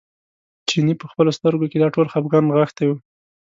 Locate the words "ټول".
1.95-2.07